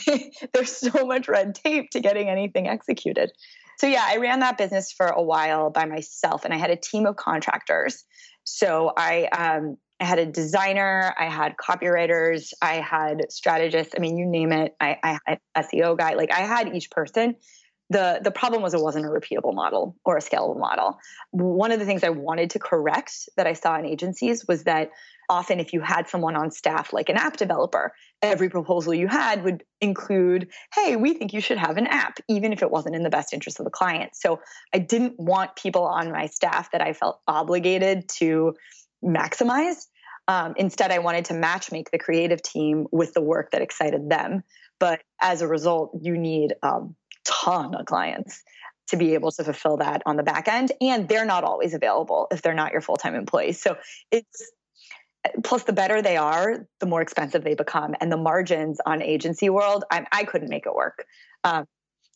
[0.54, 3.34] there's so much red tape to getting anything executed.
[3.80, 6.78] So yeah, I ran that business for a while by myself, and I had a
[6.78, 8.06] team of contractors.
[8.46, 13.94] So I um, I had a designer, I had copywriters, I had strategists.
[13.98, 14.74] I mean, you name it.
[14.80, 16.14] I, I had SEO guy.
[16.14, 17.36] Like I had each person.
[17.90, 21.00] The the problem was it wasn't a repeatable model or a scalable model.
[21.32, 24.92] One of the things I wanted to correct that I saw in agencies was that
[25.30, 29.44] often if you had someone on staff like an app developer, every proposal you had
[29.44, 33.04] would include, hey, we think you should have an app, even if it wasn't in
[33.04, 34.16] the best interest of the client.
[34.16, 34.40] So
[34.74, 38.54] I didn't want people on my staff that I felt obligated to
[39.04, 39.86] maximize.
[40.28, 44.10] Um, instead, I wanted to match make the creative team with the work that excited
[44.10, 44.44] them.
[44.80, 46.82] But as a result, you need a
[47.28, 48.44] ton of clients
[48.88, 50.72] to be able to fulfill that on the back end.
[50.80, 53.62] And they're not always available if they're not your full time employees.
[53.62, 53.78] So
[54.12, 54.52] it's
[55.44, 57.96] plus the better they are, the more expensive they become.
[58.00, 61.06] And the margins on agency world, I, I couldn't make it work.
[61.44, 61.66] Um,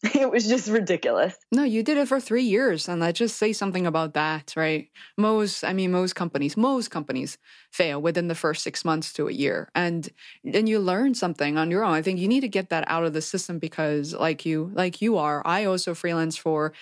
[0.15, 1.35] it was just ridiculous.
[1.51, 2.89] No, you did it for three years.
[2.89, 4.89] And I just say something about that, right?
[5.15, 7.37] Most, I mean, most companies, most companies
[7.71, 9.69] fail within the first six months to a year.
[9.75, 10.09] And
[10.43, 11.93] then you learn something on your own.
[11.93, 15.01] I think you need to get that out of the system because like you, like
[15.03, 16.73] you are, I also freelance for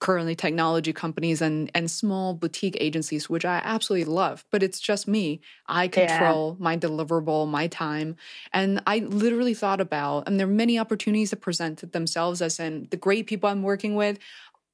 [0.00, 5.08] currently technology companies and and small boutique agencies which i absolutely love but it's just
[5.08, 5.40] me.
[5.66, 6.64] I control yeah.
[6.64, 8.16] my deliverable my time
[8.52, 12.88] and i literally thought about and there are many opportunities that presented themselves as in
[12.90, 14.18] the great people i'm working with.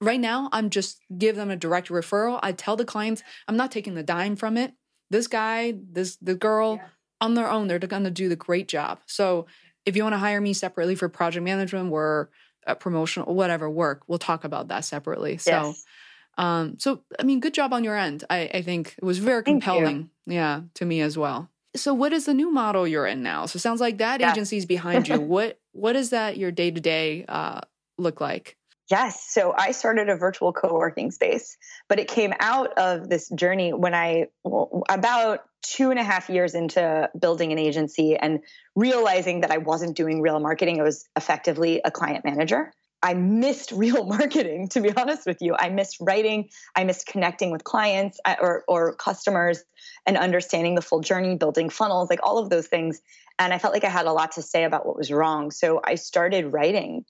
[0.01, 2.39] Right now i'm just give them a direct referral.
[2.43, 4.75] I tell the clients i'm not taking the dime from it.
[5.11, 6.89] This guy this the girl yeah.
[7.21, 9.01] on their own they're going to do the great job.
[9.07, 9.47] So
[9.87, 12.31] if you want to hire me separately for project management where
[12.66, 15.38] uh, promotional whatever work we'll talk about that separately.
[15.38, 15.85] So yes.
[16.38, 18.24] um so i mean good job on your end.
[18.31, 21.50] I i think it was very compelling yeah to me as well.
[21.77, 23.46] So what is the new model you're in now?
[23.46, 24.31] So sounds like that yeah.
[24.31, 25.20] agency's behind you.
[25.35, 27.61] What what is that your day-to-day uh
[27.98, 28.57] look like
[28.90, 29.25] Yes.
[29.31, 31.57] So I started a virtual co working space,
[31.88, 36.29] but it came out of this journey when I, well, about two and a half
[36.29, 38.40] years into building an agency and
[38.77, 40.81] realizing that I wasn't doing real marketing.
[40.81, 42.73] I was effectively a client manager.
[43.03, 45.57] I missed real marketing, to be honest with you.
[45.59, 46.51] I missed writing.
[46.77, 49.64] I missed connecting with clients uh, or, or customers
[50.05, 53.01] and understanding the full journey, building funnels, like all of those things.
[53.38, 55.51] And I felt like I had a lot to say about what was wrong.
[55.51, 57.07] So I started writing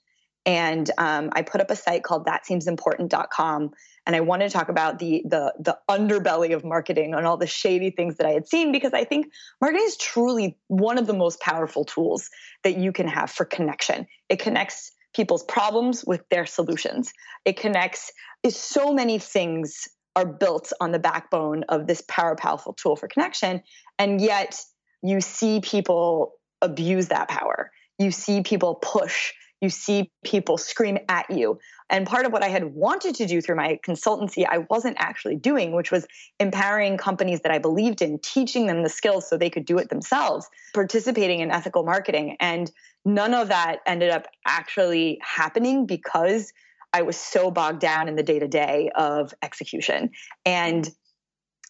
[0.46, 3.70] and um, I put up a site called thatseemsimportant.com
[4.06, 7.46] and I wanted to talk about the the the underbelly of marketing and all the
[7.46, 11.14] shady things that I had seen because I think marketing is truly one of the
[11.14, 12.28] most powerful tools
[12.62, 14.06] that you can have for connection.
[14.28, 17.12] It connects people's problems with their solutions.
[17.44, 22.74] It connects is so many things are built on the backbone of this power powerful
[22.74, 23.62] tool for connection
[23.98, 24.60] and yet
[25.02, 27.70] you see people abuse that power.
[27.98, 29.32] You see people push
[29.64, 31.58] you see people scream at you.
[31.90, 35.36] And part of what I had wanted to do through my consultancy, I wasn't actually
[35.36, 36.06] doing, which was
[36.38, 39.88] empowering companies that I believed in, teaching them the skills so they could do it
[39.88, 42.36] themselves, participating in ethical marketing.
[42.40, 42.70] And
[43.04, 46.52] none of that ended up actually happening because
[46.92, 50.10] I was so bogged down in the day to day of execution.
[50.46, 50.88] And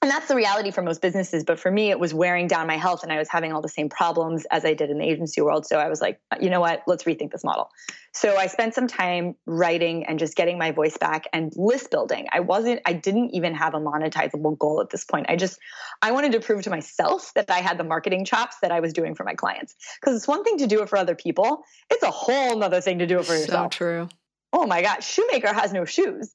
[0.04, 2.76] and that's the reality for most businesses but for me it was wearing down my
[2.76, 5.40] health and i was having all the same problems as i did in the agency
[5.40, 5.64] world.
[5.66, 6.82] So i was like uh, you know what?
[6.86, 7.70] Let's rethink this model.
[8.12, 12.26] So i spent some time writing and just getting my voice back and list building.
[12.30, 15.26] I wasn't i didn't even have a monetizable goal at this point.
[15.30, 15.58] I just
[16.02, 18.92] i wanted to prove to myself that i had the marketing chops that i was
[18.92, 19.74] doing for my clients.
[20.00, 22.98] Because it's one thing to do it for other people it's a whole nother thing
[22.98, 23.72] to do it for yourself.
[23.72, 24.08] so true.
[24.52, 26.34] Oh my god shoemaker has no shoes.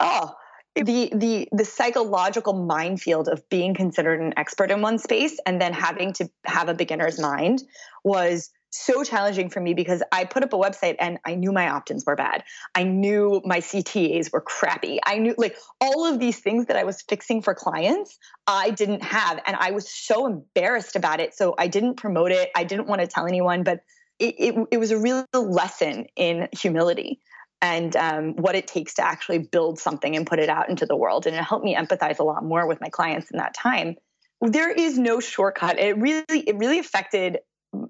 [0.00, 0.34] Oh
[0.74, 5.72] the the the psychological minefield of being considered an expert in one space and then
[5.72, 7.62] having to have a beginner's mind
[8.04, 11.68] was so challenging for me because I put up a website and I knew my
[11.68, 12.42] opt-ins were bad.
[12.74, 14.98] I knew my CTAs were crappy.
[15.04, 19.02] I knew like all of these things that I was fixing for clients, I didn't
[19.02, 21.34] have and I was so embarrassed about it.
[21.34, 22.50] So I didn't promote it.
[22.56, 23.80] I didn't want to tell anyone, but
[24.18, 27.20] it, it, it was a real lesson in humility
[27.62, 30.96] and um, what it takes to actually build something and put it out into the
[30.96, 31.26] world.
[31.26, 33.94] And it helped me empathize a lot more with my clients in that time.
[34.40, 35.78] There is no shortcut.
[35.78, 37.38] It really, it really affected,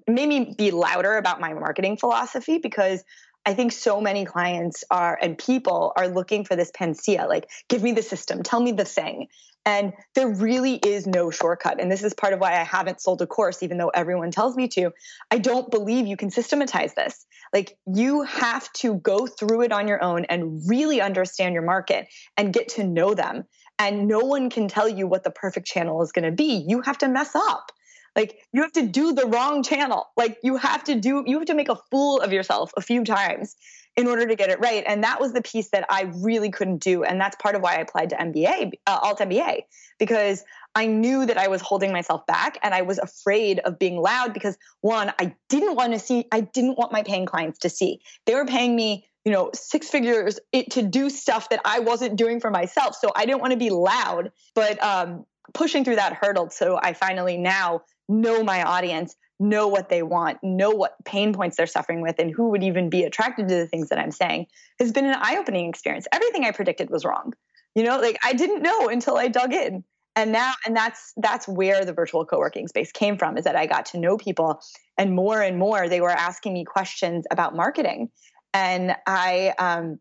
[0.07, 3.03] made me be louder about my marketing philosophy because
[3.45, 7.81] I think so many clients are and people are looking for this panacea, like, give
[7.81, 9.27] me the system, tell me the thing.
[9.65, 11.79] And there really is no shortcut.
[11.79, 14.55] And this is part of why I haven't sold a course, even though everyone tells
[14.55, 14.91] me to.
[15.31, 17.25] I don't believe you can systematize this.
[17.53, 22.07] Like, you have to go through it on your own and really understand your market
[22.35, 23.45] and get to know them.
[23.79, 26.65] And no one can tell you what the perfect channel is going to be.
[26.67, 27.71] You have to mess up.
[28.15, 30.07] Like, you have to do the wrong channel.
[30.15, 33.03] Like, you have to do, you have to make a fool of yourself a few
[33.03, 33.55] times
[33.95, 34.83] in order to get it right.
[34.87, 37.03] And that was the piece that I really couldn't do.
[37.03, 39.63] And that's part of why I applied to MBA, uh, altMBA,
[39.99, 40.43] because
[40.75, 44.33] I knew that I was holding myself back and I was afraid of being loud
[44.33, 48.01] because one, I didn't want to see, I didn't want my paying clients to see.
[48.25, 50.39] They were paying me, you know, six figures
[50.71, 52.95] to do stuff that I wasn't doing for myself.
[52.95, 56.49] So I didn't want to be loud, but um, pushing through that hurdle.
[56.49, 61.57] So I finally now know my audience know what they want, know what pain points
[61.57, 64.47] they're suffering with, and who would even be attracted to the things that I'm saying
[64.79, 66.07] has been an eye opening experience.
[66.11, 67.33] Everything I predicted was wrong.
[67.75, 69.83] You know, like I didn't know until I dug in.
[70.15, 73.65] And now, and that's that's where the virtual co-working space came from, is that I
[73.65, 74.61] got to know people
[74.97, 78.09] and more and more they were asking me questions about marketing.
[78.53, 79.99] And I um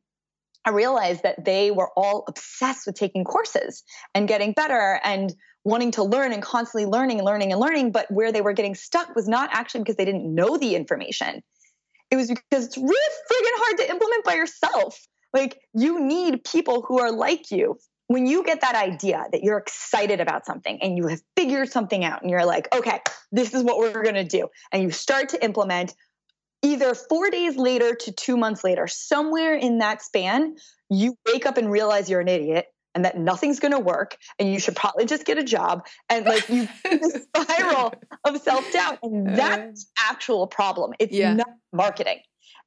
[0.64, 3.82] I realized that they were all obsessed with taking courses
[4.14, 5.34] and getting better and
[5.64, 7.92] wanting to learn and constantly learning and learning and learning.
[7.92, 11.42] But where they were getting stuck was not actually because they didn't know the information.
[12.10, 14.98] It was because it's really friggin' hard to implement by yourself.
[15.32, 17.78] Like you need people who are like you.
[18.08, 22.04] When you get that idea that you're excited about something and you have figured something
[22.04, 24.48] out and you're like, okay, this is what we're to do.
[24.70, 25.94] And you start to implement
[26.62, 30.56] either four days later to two months later, somewhere in that span,
[30.90, 34.52] you wake up and realize you're an idiot and that nothing's going to work and
[34.52, 36.68] you should probably just get a job and like you
[37.36, 39.36] spiral of self-doubt and uh-huh.
[39.36, 41.34] that's actual problem it's yeah.
[41.34, 42.18] not marketing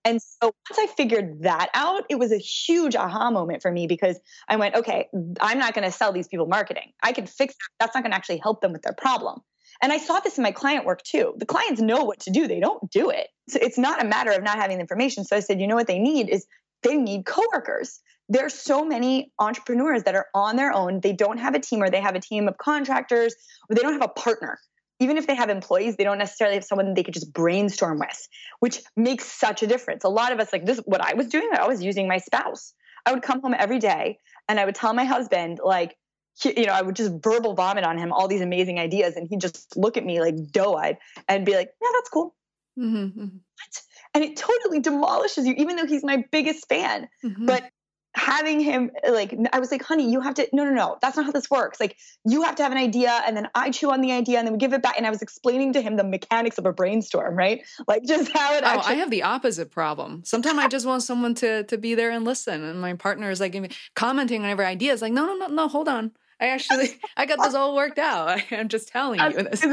[0.04, 3.88] and so once i figured that out it was a huge aha moment for me
[3.88, 5.08] because i went okay
[5.42, 8.12] i'm not going to sell these people marketing i can fix that that's not going
[8.12, 9.42] to actually help them with their problem
[9.82, 11.34] and I saw this in my client work too.
[11.38, 13.28] The clients know what to do, they don't do it.
[13.50, 15.26] So it's not a matter of not having the information.
[15.26, 16.46] So I said, you know what they need is
[16.86, 21.00] they need coworkers there's so many entrepreneurs that are on their own.
[21.00, 23.36] They don't have a team or they have a team of contractors
[23.69, 24.60] or they don't have a partner.
[25.00, 28.28] Even if they have employees, they don't necessarily have someone they could just brainstorm with,
[28.62, 30.06] which makes such a difference.
[30.06, 32.74] A lot of us, like this, what I was doing, I was using my spouse.
[33.06, 34.17] I would come home every day
[34.48, 35.98] and I would tell my husband, like,
[36.43, 39.39] you know, I would just verbal vomit on him all these amazing ideas, and he'd
[39.39, 40.98] just look at me like doe eyed
[41.30, 42.36] and be like, "Yeah, that's cool."
[42.78, 43.21] Mm-hmm, mm-hmm.
[43.21, 43.82] What?
[44.15, 47.10] And it totally demolishes you, even though he's my biggest fan.
[47.23, 47.45] Mm-hmm.
[47.45, 47.69] But
[48.15, 51.25] having him like i was like honey you have to no no no that's not
[51.25, 51.82] how this works.
[51.82, 54.47] Like you have to have an idea and then i chew on the idea and
[54.47, 54.95] then we give it back.
[54.97, 57.65] And i was explaining to him the mechanics of a brainstorm right?
[57.88, 60.23] Like just how it oh, actually- i have the opposite problem.
[60.23, 63.41] Sometimes i just want someone to to be there and listen and my partner is
[63.41, 64.93] like commenting on every idea.
[64.93, 66.12] It's like no no no no hold on.
[66.39, 68.41] I actually i got this all worked out.
[68.51, 69.65] I'm just telling you this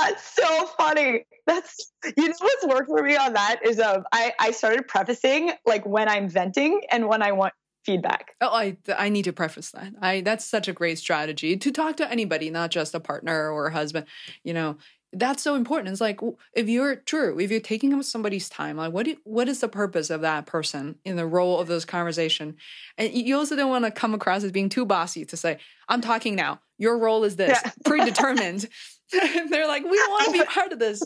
[0.00, 1.26] that's so funny.
[1.46, 5.52] That's you know what's worked for me on that is um I I started prefacing
[5.66, 8.34] like when I'm venting and when I want feedback.
[8.40, 9.94] Oh, I I need to preface that.
[10.00, 13.66] I that's such a great strategy to talk to anybody, not just a partner or
[13.66, 14.06] a husband.
[14.44, 14.76] You know,
[15.12, 15.88] that's so important.
[15.90, 16.20] It's like
[16.52, 19.68] if you're true, if you're taking up somebody's time, like what do, what is the
[19.68, 22.56] purpose of that person in the role of this conversation?
[22.98, 26.02] And you also don't want to come across as being too bossy to say, "I'm
[26.02, 26.60] talking now.
[26.76, 27.72] Your role is this, yeah.
[27.84, 28.68] predetermined."
[29.50, 31.02] They're like, "We want to be part of this."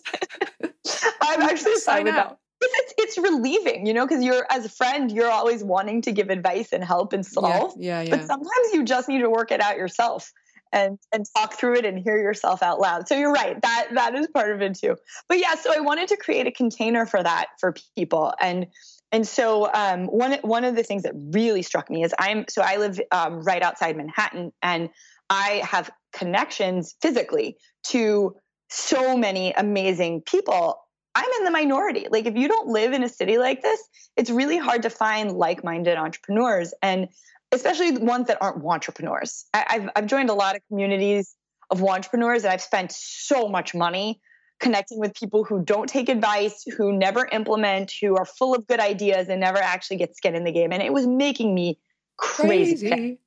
[1.22, 5.30] I'm actually fine about it's, it's relieving, you know, because you're as a friend, you're
[5.30, 7.74] always wanting to give advice and help and solve.
[7.76, 8.16] Yeah, yeah, yeah.
[8.16, 10.32] But sometimes you just need to work it out yourself
[10.72, 13.08] and and talk through it and hear yourself out loud.
[13.08, 13.60] So you're right.
[13.60, 14.96] That that is part of it too.
[15.28, 18.32] But yeah, so I wanted to create a container for that for people.
[18.40, 18.66] And
[19.10, 22.62] and so um, one one of the things that really struck me is I'm so
[22.62, 24.88] I live um, right outside Manhattan and
[25.28, 28.34] I have connections physically to
[28.68, 30.78] so many amazing people
[31.14, 32.06] I'm in the minority.
[32.10, 33.80] Like if you don't live in a city like this,
[34.16, 37.08] it's really hard to find like-minded entrepreneurs and
[37.52, 39.44] especially ones that aren't entrepreneurs.
[39.52, 41.34] I, have I've joined a lot of communities
[41.70, 44.20] of entrepreneurs and I've spent so much money
[44.58, 48.80] connecting with people who don't take advice, who never implement, who are full of good
[48.80, 50.72] ideas and never actually get skin in the game.
[50.72, 51.78] And it was making me
[52.16, 52.88] crazy.
[52.88, 53.18] crazy.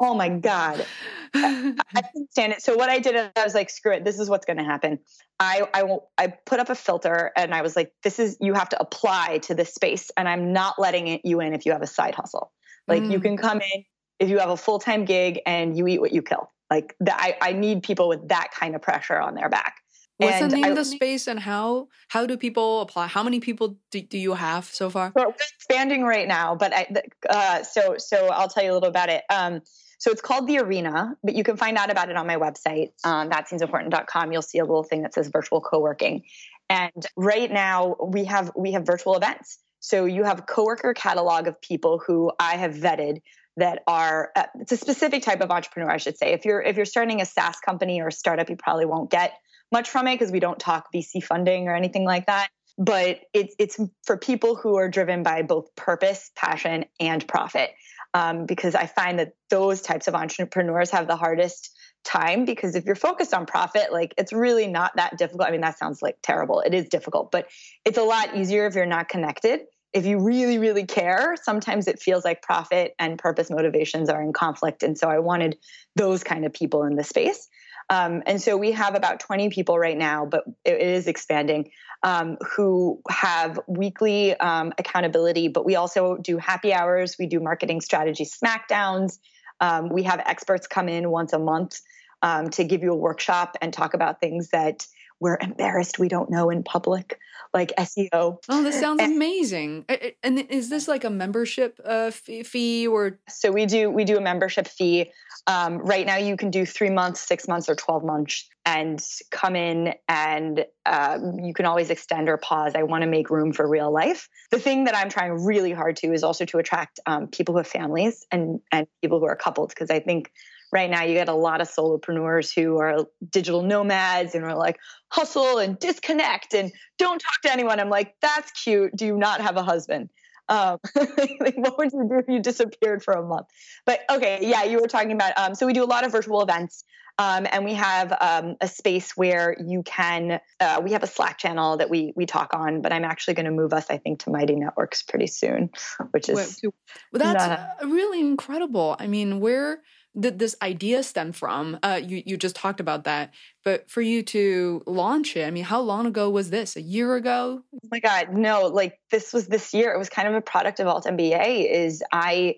[0.00, 0.86] Oh my God.
[1.34, 2.62] I, I couldn't stand it.
[2.62, 4.04] So what I did, I was like, screw it.
[4.04, 4.98] This is what's going to happen.
[5.40, 8.68] I, I, I put up a filter and I was like, this is, you have
[8.70, 11.82] to apply to this space and I'm not letting it, you in if you have
[11.82, 12.52] a side hustle.
[12.86, 13.12] Like mm.
[13.12, 13.84] you can come in
[14.20, 16.50] if you have a full-time gig and you eat what you kill.
[16.70, 19.76] Like the, I, I need people with that kind of pressure on their back.
[20.18, 23.08] What's and the name I, of the space and how how do people apply?
[23.08, 25.12] How many people do, do you have so far?
[25.14, 26.86] We're expanding right now, but I
[27.28, 29.24] uh, so so I'll tell you a little about it.
[29.28, 29.60] Um,
[29.98, 32.90] so it's called the Arena, but you can find out about it on my website,
[33.04, 34.32] um, thatseemsimportant.com.
[34.32, 36.22] You'll see a little thing that says virtual co-working.
[36.68, 39.58] And right now we have we have virtual events.
[39.80, 43.20] So you have a coworker catalog of people who I have vetted
[43.56, 46.32] that are uh, it's a specific type of entrepreneur, I should say.
[46.32, 49.32] If you're if you're starting a SaaS company or a startup, you probably won't get
[49.70, 52.48] much from it because we don't talk VC funding or anything like that.
[52.78, 57.70] But it's it's for people who are driven by both purpose, passion, and profit.
[58.14, 61.70] Um, because I find that those types of entrepreneurs have the hardest
[62.04, 65.48] time because if you're focused on profit, like it's really not that difficult.
[65.48, 66.60] I mean, that sounds like terrible.
[66.60, 67.48] It is difficult, but
[67.84, 69.60] it's a lot easier if you're not connected.
[69.92, 74.32] If you really, really care, sometimes it feels like profit and purpose motivations are in
[74.32, 74.82] conflict.
[74.82, 75.56] And so I wanted
[75.96, 77.48] those kind of people in the space.
[77.90, 81.70] Um, and so we have about 20 people right now, but it, it is expanding,
[82.02, 85.48] um, who have weekly um, accountability.
[85.48, 89.18] But we also do happy hours, we do marketing strategy smackdowns.
[89.60, 91.80] Um, we have experts come in once a month
[92.22, 94.86] um, to give you a workshop and talk about things that
[95.24, 97.18] we're embarrassed we don't know in public
[97.54, 98.38] like SEO.
[98.48, 99.86] Oh, this sounds and, amazing.
[100.22, 103.18] And is this like a membership uh, fee or?
[103.28, 105.10] So we do we do a membership fee.
[105.46, 109.56] Um, right now, you can do three months, six months, or twelve months, and come
[109.56, 112.72] in, and um, you can always extend or pause.
[112.74, 114.28] I want to make room for real life.
[114.50, 117.58] The thing that I'm trying really hard to is also to attract um, people who
[117.58, 120.30] have families and and people who are coupled because I think
[120.74, 124.78] right now you get a lot of solopreneurs who are digital nomads and are like
[125.08, 127.78] hustle and disconnect and don't talk to anyone.
[127.78, 128.94] I'm like, that's cute.
[128.94, 130.10] Do you not have a husband?
[130.48, 133.46] Um, like, what would you do if you disappeared for a month?
[133.86, 135.32] But okay, yeah, you were talking about.
[135.38, 136.84] Um, so we do a lot of virtual events,
[137.18, 140.40] um, and we have um, a space where you can.
[140.60, 143.46] Uh, we have a Slack channel that we we talk on, but I'm actually going
[143.46, 145.70] to move us, I think, to Mighty Networks pretty soon,
[146.10, 146.60] which is.
[146.62, 146.72] Well,
[147.12, 148.96] that's not, really incredible.
[148.98, 149.80] I mean, where
[150.18, 151.78] did this idea stem from?
[151.82, 153.34] Uh, you you just talked about that,
[153.64, 156.76] but for you to launch it, I mean, how long ago was this?
[156.76, 157.62] A year ago?
[157.74, 158.66] Oh my God, no!
[158.66, 159.92] Like this was this year.
[159.92, 161.70] It was kind of a product of altMBA.
[161.70, 162.56] Is I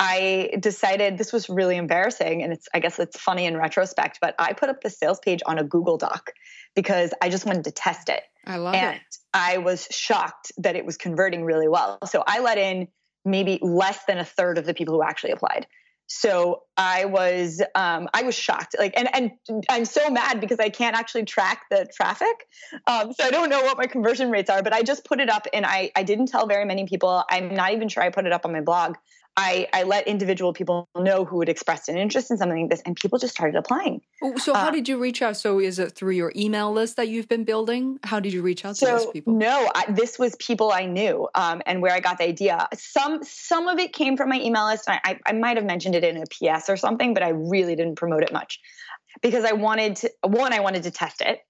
[0.00, 4.34] I decided this was really embarrassing, and it's I guess it's funny in retrospect, but
[4.38, 6.32] I put up the sales page on a Google Doc
[6.74, 8.22] because I just wanted to test it.
[8.44, 9.02] I love and it.
[9.32, 11.98] I was shocked that it was converting really well.
[12.06, 12.88] So I let in
[13.24, 15.66] maybe less than a third of the people who actually applied.
[16.14, 18.76] So I was um, I was shocked.
[18.78, 19.08] Like and
[19.48, 22.46] and I'm so mad because I can't actually track the traffic.
[22.86, 25.30] Um, so I don't know what my conversion rates are, but I just put it
[25.30, 27.24] up and I I didn't tell very many people.
[27.30, 28.96] I'm not even sure I put it up on my blog.
[29.36, 32.82] I, I let individual people know who had expressed an interest in something like this,
[32.84, 34.02] and people just started applying.
[34.36, 35.38] So, how uh, did you reach out?
[35.38, 37.98] So, is it through your email list that you've been building?
[38.04, 39.32] How did you reach out so, to those people?
[39.32, 42.68] No, I, this was people I knew, um, and where I got the idea.
[42.74, 44.84] Some some of it came from my email list.
[44.88, 47.74] I, I, I might have mentioned it in a PS or something, but I really
[47.74, 48.60] didn't promote it much
[49.22, 50.12] because I wanted to.
[50.24, 51.40] One, I wanted to test it.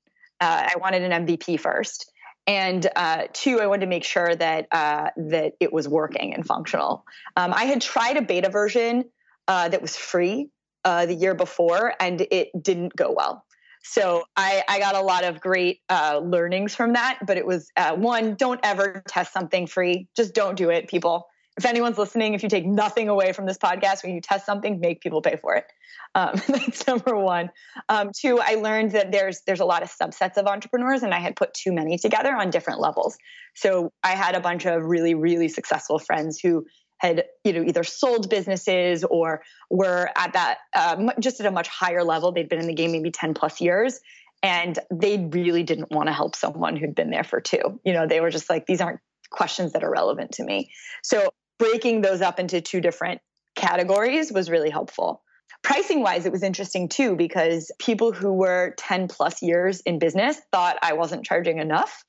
[0.41, 2.12] Uh, I wanted an MVP first
[2.47, 6.45] and uh, two, I wanted to make sure that uh, that it was working and
[6.45, 7.05] functional.
[7.37, 9.05] Um, I had tried a beta version
[9.47, 10.49] uh, that was free
[10.85, 13.45] uh, the year before, and it didn't go well.
[13.85, 17.19] So I, I got a lot of great uh, learnings from that.
[17.27, 20.09] But it was uh, one: don't ever test something free.
[20.17, 21.27] Just don't do it, people.
[21.59, 24.81] If anyone's listening, if you take nothing away from this podcast, when you test something,
[24.81, 25.67] make people pay for it.
[26.15, 27.51] Um, that's number one.
[27.89, 31.21] Um, two, I learned that there's there's a lot of subsets of entrepreneurs, and I
[31.21, 33.17] had put too many together on different levels.
[33.55, 36.67] So I had a bunch of really really successful friends who
[36.99, 41.69] had you know either sold businesses or were at that um, just at a much
[41.69, 42.33] higher level.
[42.33, 44.01] They'd been in the game maybe ten plus years,
[44.43, 47.81] and they really didn't want to help someone who'd been there for two.
[47.85, 49.01] You know, they were just like, these aren't
[49.31, 50.71] questions that are relevant to me.
[51.03, 51.31] So
[51.63, 53.21] breaking those up into two different
[53.55, 55.23] categories was really helpful.
[55.63, 60.41] Pricing wise, it was interesting too, because people who were 10 plus years in business
[60.51, 62.05] thought I wasn't charging enough.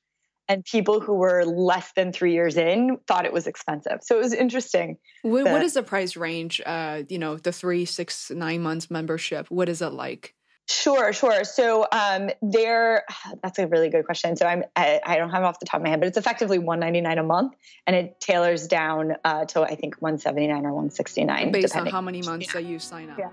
[0.48, 4.00] And people who were less than three years in thought it was expensive.
[4.02, 4.98] So it was interesting.
[5.22, 6.60] what, what is the price range?
[6.66, 9.46] Uh, you know, the three, six, nine months membership.
[9.50, 10.34] What is it like?
[10.66, 11.44] Sure, sure.
[11.44, 13.04] So um, there,
[13.42, 14.36] that's a really good question.
[14.36, 16.16] So I'm, I, I, don't have it off the top of my head, but it's
[16.16, 17.54] effectively 199 a month,
[17.86, 21.88] and it tailors down uh, to I think 179 or 169, based depending.
[21.88, 22.60] on how many months yeah.
[22.60, 23.18] that you sign up.
[23.18, 23.28] Yeah.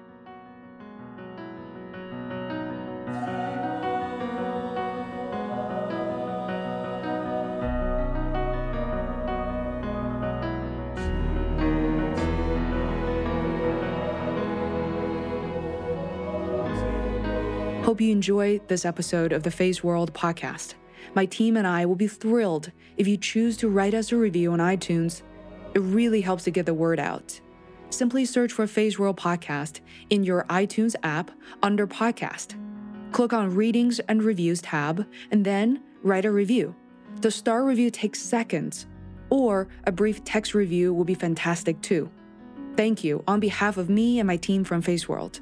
[17.91, 20.75] Hope you enjoy this episode of the Feisworld podcast.
[21.13, 24.53] My team and I will be thrilled if you choose to write us a review
[24.53, 25.23] on iTunes.
[25.73, 27.41] It really helps to get the word out.
[27.89, 31.31] Simply search for Feisworld Podcast in your iTunes app
[31.61, 32.55] under Podcast.
[33.11, 36.73] Click on Readings and Reviews tab and then write a review.
[37.19, 38.87] The star review takes seconds,
[39.29, 42.09] or a brief text review will be fantastic too.
[42.77, 45.41] Thank you on behalf of me and my team from Feisworld.